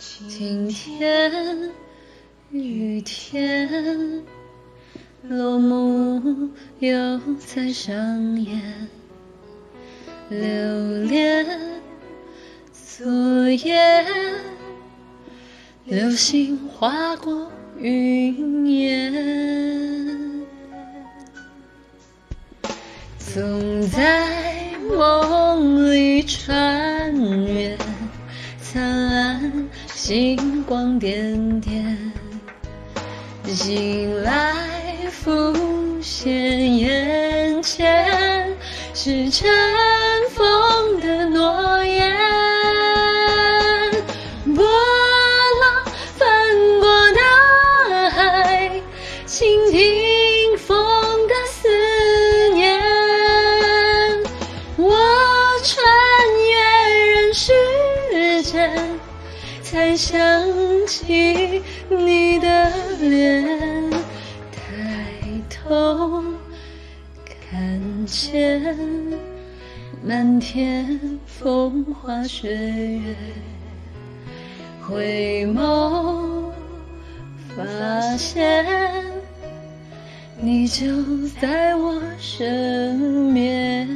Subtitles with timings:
[0.00, 1.70] 晴天、
[2.50, 4.24] 雨天，
[5.24, 8.88] 落幕又再上演。
[10.30, 11.46] 留恋
[12.72, 13.06] 昨
[13.50, 14.06] 夜，
[15.84, 19.12] 流星划过云烟，
[23.18, 27.14] 总在梦里穿
[27.44, 27.76] 越，
[28.62, 28.99] 灿烂
[29.94, 32.12] 星光点点，
[33.46, 34.54] 醒来
[35.10, 35.54] 浮
[36.00, 38.56] 现眼前，
[38.94, 39.48] 是尘
[40.30, 42.16] 封的诺言。
[44.54, 45.84] 波浪
[46.16, 46.20] 翻
[46.80, 48.82] 过大海，
[49.26, 49.99] 倾听
[59.70, 60.18] 才想
[60.84, 63.88] 起你的脸。
[64.50, 66.24] 抬头
[67.24, 68.76] 看见
[70.04, 73.14] 满天风花雪月，
[74.82, 76.50] 回眸
[77.56, 78.66] 发现
[80.40, 80.84] 你就
[81.40, 83.89] 在我身边。